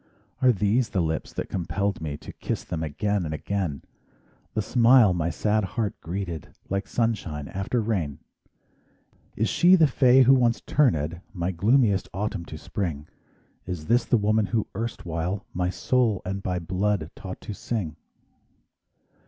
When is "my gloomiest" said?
11.33-12.09